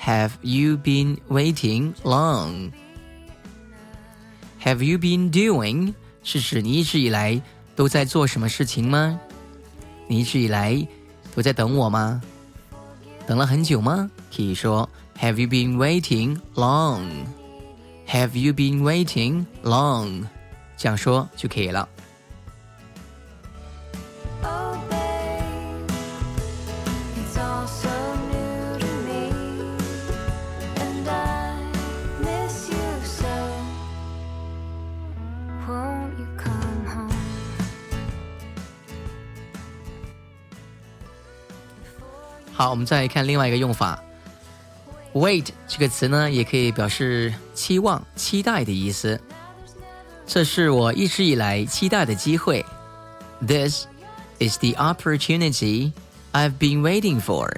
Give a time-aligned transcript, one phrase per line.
[0.00, 2.72] Have you been waiting long?
[4.62, 5.94] Have you been doing?
[6.22, 7.40] 是指你一直以来
[7.74, 9.18] 都在做什么事情吗？
[10.08, 10.86] 你一直以来
[11.34, 12.20] 都在等我吗？
[13.26, 14.10] 等了很久吗？
[14.34, 14.88] 可以说
[15.20, 17.08] Have you been waiting long?
[18.08, 20.26] Have you been waiting long?
[20.76, 21.88] 这样说就可以了。
[42.55, 44.01] 好，我们再来看另外一个用法。
[45.13, 49.19] Wait 这个词呢，也可以表示期望、期待的意思。
[50.25, 52.65] 这是我一直以来期待的机会。
[53.45, 53.85] This
[54.39, 55.91] is the opportunity
[56.31, 57.49] I've been waiting for.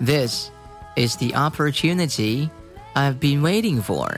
[0.00, 0.50] This
[0.96, 2.50] is the opportunity
[2.94, 4.08] I've been waiting for.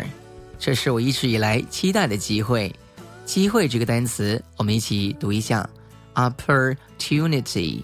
[0.59, 2.75] 这是我一直以来期待的机会。
[3.25, 5.67] 机会这个单词，我们一起读一下：
[6.15, 7.81] opportunity。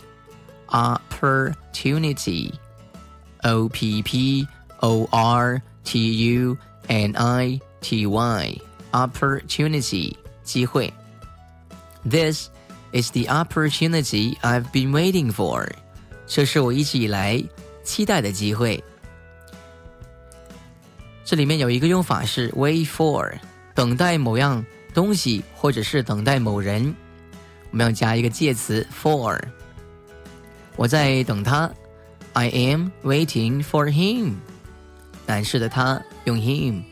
[0.71, 2.53] opportunity,
[3.43, 4.47] o p p
[4.81, 6.57] o r t u
[6.89, 8.61] n i t y,
[8.93, 10.93] opportunity 机会。
[12.09, 12.49] This
[12.93, 15.69] is the opportunity I've been waiting for.
[16.27, 17.43] 这是我一直以来
[17.85, 18.83] 期待的机会。
[21.25, 23.33] 这里面有一个用法是 wait for，
[23.75, 26.95] 等待某样东西或者是等待某人，
[27.71, 29.41] 我们要加一个介词 for。
[30.76, 31.70] 我在等他
[32.34, 34.36] ，I am waiting for him。
[35.26, 36.84] 男士的他用 him。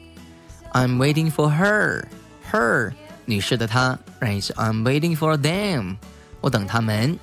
[0.74, 2.06] I'm waiting for her。
[2.52, 2.92] her
[3.26, 5.98] 女士的她，right？I'm waiting for them。
[6.42, 7.18] 我等他们。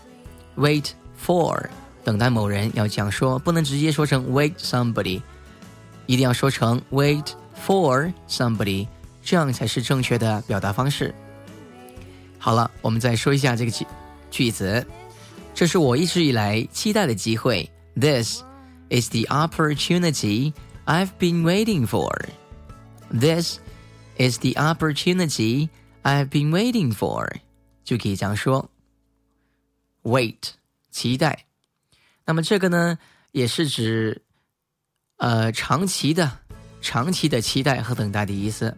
[0.56, 0.90] Wait
[1.24, 1.68] for
[2.02, 5.20] 等待某人要讲说，不能直接说成 wait somebody，
[6.06, 7.24] 一定要说成 wait
[7.66, 8.86] for somebody，
[9.22, 11.14] 这样才是正确的表达方式。
[12.38, 13.86] 好了，我们再说一下这个句
[14.30, 14.86] 句子。
[15.55, 17.69] 这是我一直以来期待的机会。
[17.95, 18.41] This
[18.89, 20.53] is the opportunity
[20.85, 22.09] I've been waiting for.
[23.09, 23.59] This
[24.17, 25.69] is the opportunity
[26.03, 27.29] I've been waiting for.
[27.83, 28.69] 就可以这样说。
[30.03, 30.51] Wait，
[30.89, 31.45] 期待。
[32.25, 32.97] 那么这个呢，
[33.31, 34.21] 也是指
[35.17, 36.39] 呃长期的、
[36.81, 38.75] 长期的期待和等待的意思。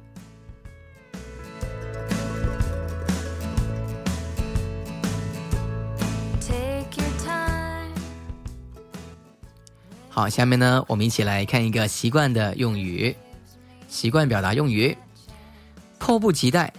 [10.10, 13.14] 好，下面呢，我们一起来看一个习惯的用语，
[13.88, 14.96] 习惯表达用语，
[15.98, 16.72] 迫不及待，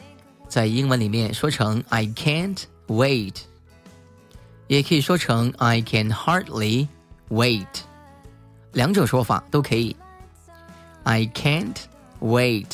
[0.50, 3.36] 在英文里面说成 I can't wait，
[4.68, 6.88] 也可以说成 I can hardly
[7.30, 7.68] wait，
[8.74, 9.96] 两种说法都可以。
[11.04, 11.78] I can't
[12.20, 12.68] wait，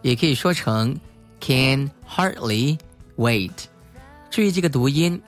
[0.00, 0.98] 也可以说成
[1.40, 2.78] can hardly
[3.16, 3.52] wait，
[4.30, 5.20] 注意这个读音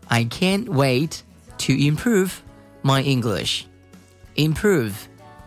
[0.09, 1.21] I can't wait
[1.59, 2.31] to improve
[2.83, 3.65] my English.
[4.37, 4.93] Improve,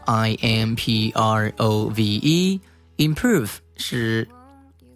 [0.06, 2.60] I M P R O V E.
[2.98, 4.28] Improve 是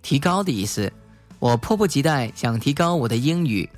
[0.07, 0.91] 提高的意思。
[1.39, 3.69] 我迫不及待想提高我的英语。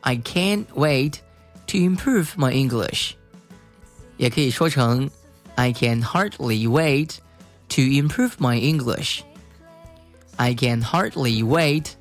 [0.00, 1.16] I can't wait
[1.66, 3.12] to improve my English.
[4.16, 5.10] 也可以说成
[5.56, 7.16] I can hardly wait
[7.68, 9.20] to improve my English.
[10.36, 11.92] I can hardly wait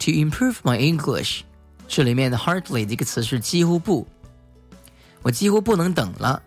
[0.00, 1.40] to improve my English.
[1.88, 4.06] 这里面的 hardly 这个词是几乎不，
[5.22, 6.42] 我几乎不能等了，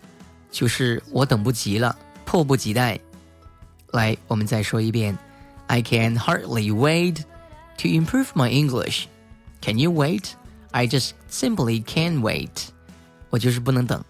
[0.51, 3.00] 就是我等不及了，迫不及待。
[3.94, 5.18] 来，我们再说一遍
[5.68, 7.25] ，I can hardly wait
[7.78, 9.07] to improve my English.
[9.62, 10.36] Can you wait?
[10.72, 12.69] I just simply can't wait.
[13.30, 14.04] 我就是不能等，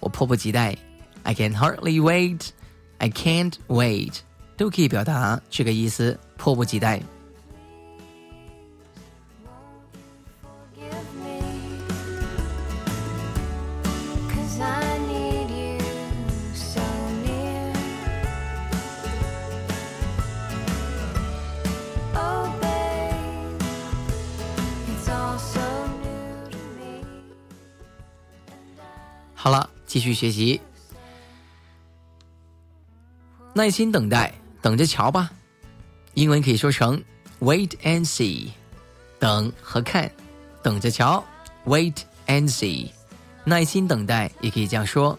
[0.00, 0.76] 我迫不及待。
[1.22, 2.48] I can hardly wait.
[2.98, 4.18] I can't wait.
[4.56, 7.02] 都可以表达这个意思，迫不及待。
[29.41, 30.59] 好了，继续学习，
[33.53, 34.33] 耐心等待。
[34.61, 35.31] 等着瞧吧，
[36.13, 37.01] 英文可以说成
[37.39, 38.49] wait and see，
[39.17, 40.11] 等和看，
[40.61, 41.23] 等着瞧
[41.65, 41.95] ，wait
[42.27, 42.89] and see，
[43.45, 45.17] 耐心等待也可以这样说。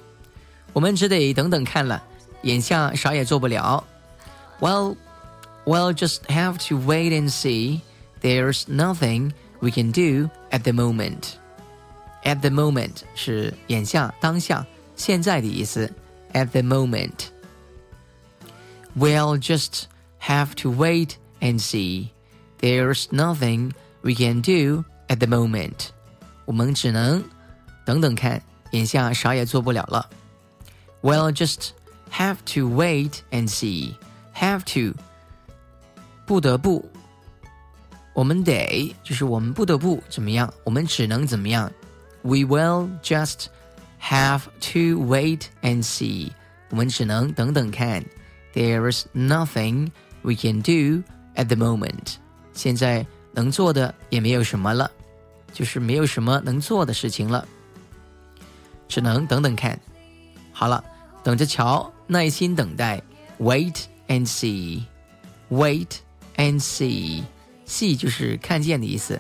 [0.75, 2.05] 我们只得等等看了，
[2.43, 3.83] 眼下啥也做不了。
[4.61, 4.97] Well,
[5.65, 7.81] we'll just have to wait and see.
[8.21, 11.40] There's nothing we can do at the moment.
[12.24, 14.66] At the moment 是眼下、当下、
[14.96, 15.92] 现在的意思。
[16.34, 17.28] At the moment.
[18.98, 19.84] We'll just
[20.20, 22.10] have to wait and see.
[22.60, 25.90] There's nothing we can do at the moment.
[26.46, 27.24] 我们只能
[27.86, 28.42] 等等看，
[28.72, 30.10] 眼下啥也做不了了。
[31.02, 31.70] We'll just
[32.12, 33.96] have to wait and see.
[34.34, 34.98] Have to
[36.26, 36.90] 不得不，
[38.14, 41.72] 我们得就是我们不得不怎么样，我们只能怎么样。
[42.24, 43.48] We will just
[44.02, 44.42] have
[44.74, 46.32] to wait and see.
[46.70, 48.04] 我们只能等等看。
[48.54, 49.92] there is nothing
[50.22, 51.04] we can do
[51.36, 52.16] at the moment.
[52.54, 54.90] 现在能做的也没有什么了，
[55.54, 57.46] 就是没有什么能做的事情了，
[58.88, 59.80] 只能等等看。
[60.54, 60.84] 好了，
[61.22, 63.02] 等着瞧，耐心等待，
[63.40, 65.98] wait and see，wait
[66.38, 69.20] and see，see 就是看见的意思。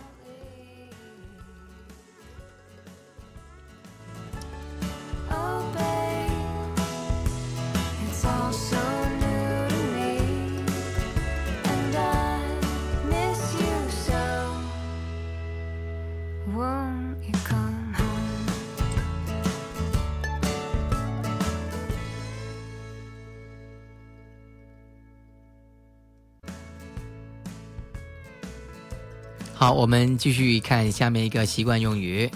[29.55, 32.31] 好，我们继续看下面一个习惯用语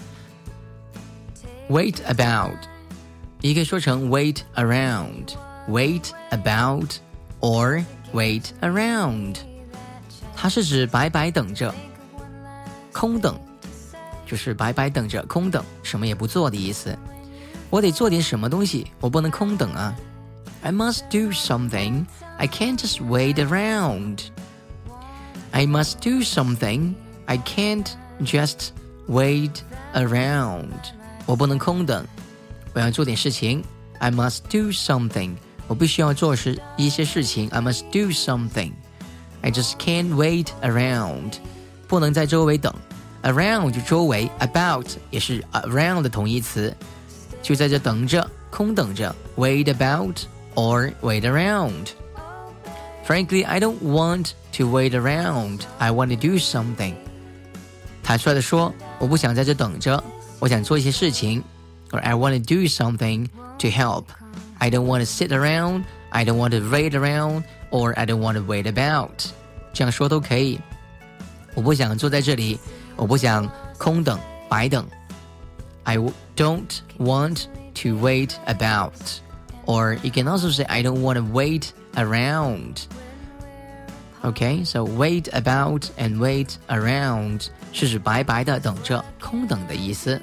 [1.69, 2.55] ，wait about，
[3.41, 5.35] 也可以说成 wait around
[5.66, 6.98] around，wait about
[7.40, 9.36] or wait around，
[10.36, 11.74] 它是指白白等着，
[12.92, 13.38] 空等，
[14.26, 16.96] 就是白白等着，空等，什么也不做的意思。
[17.68, 19.94] 我得做点什么东西，我不能空等啊。
[20.62, 22.04] I must do something.
[22.36, 24.24] I can't just wait around.
[25.52, 26.94] I must do something.
[27.26, 27.86] I can't
[28.22, 28.70] just
[29.08, 29.62] wait
[29.94, 30.68] around.
[31.26, 32.04] 我不能空等，
[32.74, 33.64] 我要做点事情。
[33.98, 35.36] I must do something.
[35.66, 37.48] 我必须要做事一些事情。
[37.50, 38.72] I must do something.
[39.40, 41.34] I just can't wait around.
[41.86, 42.74] 不能在周围等。
[43.22, 46.74] Around 就周围，about 也是 around 的同义词，
[47.42, 49.14] 就在这等着，空等着。
[49.36, 50.16] Wait about
[50.54, 51.88] or wait around.
[53.06, 55.60] Frankly, I don't want to wait around.
[55.78, 56.94] I want to do something.
[58.02, 60.02] 坦率的说，我不想在这等着，
[60.38, 61.42] 我想做一些事情。
[61.90, 63.26] Or I want to do something
[63.58, 64.04] to help.
[64.64, 65.84] I don't want to sit around.
[66.10, 67.44] I don't want to wait around.
[67.70, 69.30] Or I don't want to wait about.
[69.72, 70.60] 这样说都可以。
[71.54, 72.58] 我不想坐在这里，
[72.96, 74.86] 我不想空等、白等。
[75.84, 75.98] I
[76.36, 77.46] don't want
[77.82, 78.92] to wait about.
[79.66, 82.82] Or you can also say I don't want to wait around.
[84.22, 90.20] Okay, so wait about and wait around 是指白白的等着、空等的意思。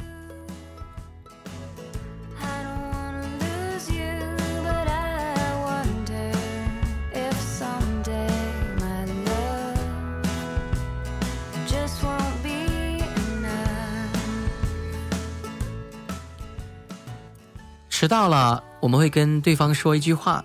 [18.02, 20.44] 迟到了，我们会跟对方说一句话：“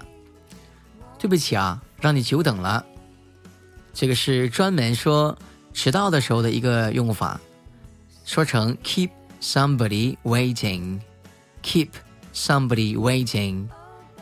[1.17, 2.85] 对不起啊，让你久等了。”
[3.95, 5.35] 这个是专门说
[5.73, 7.41] 迟到的时候的一个用法，
[8.25, 9.09] 说成 “keep
[9.41, 11.89] somebody waiting”，“keep
[12.31, 13.65] somebody waiting”，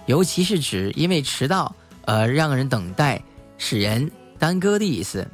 [0.05, 1.75] 尤其是指因为迟到
[2.05, 3.21] 而让人等待、
[3.57, 5.27] 使人耽搁的意思。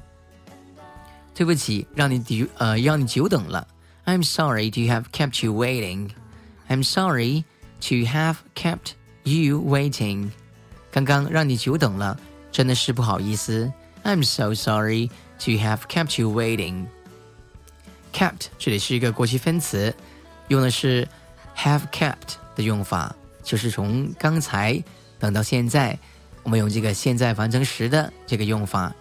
[1.36, 3.67] 对不起，让你久呃让你久等了。
[4.05, 6.10] I'm sorry to have kept you waiting.
[6.67, 7.43] I'm sorry
[7.81, 8.93] to have kept
[9.25, 10.31] you waiting.
[10.90, 12.19] 刚刚让你久等了，
[12.50, 13.73] 真的是不好意思。
[14.05, 15.09] I'm so sorry
[15.40, 16.87] to have kept you waiting.
[18.12, 19.95] Kept 这里是一个过去分词，
[20.49, 21.07] 用的是
[21.57, 24.83] have kept 的用法，就是从刚才
[25.19, 25.99] 等到现在，
[26.43, 28.95] 我们用这个现在完成时的这个用法。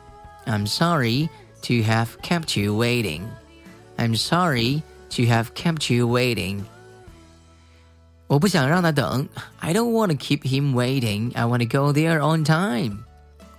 [0.45, 1.29] I'm sorry.
[1.65, 3.27] to have kept you waiting.
[3.97, 6.63] I'm sorry to have kept you waiting.
[8.29, 9.27] 我不想让他等。
[9.59, 11.31] I don't want to keep him waiting.
[11.35, 13.03] I want to go there on time.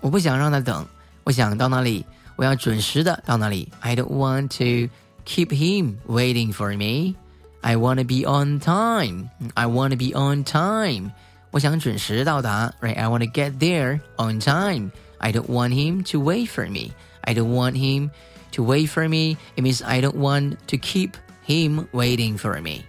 [0.00, 0.86] 我不想让他等，
[1.24, 2.04] 我想到那里，
[2.36, 3.68] 我要准时的到那里。
[3.80, 4.90] I don't want to
[5.24, 7.14] keep him waiting for me.
[7.62, 9.30] I want to be on time.
[9.54, 11.12] I want to be on time.
[11.50, 12.96] 我想准时到达，right?
[12.96, 14.90] I want to get there on time.
[15.18, 16.90] I don't want him to wait for me.
[17.22, 18.10] I don't want him
[18.52, 19.36] to wait for me.
[19.56, 21.12] It means I don't want to keep
[21.46, 22.84] him waiting for me.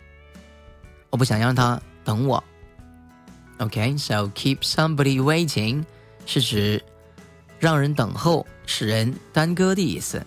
[1.13, 2.43] 我不想让他等我。
[3.59, 5.85] OK，so keep somebody waiting
[6.25, 6.83] 是指
[7.61, 10.27] 让人等候、使人耽搁的意思。